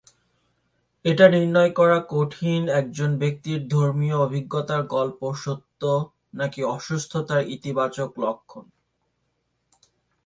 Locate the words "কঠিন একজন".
2.09-3.09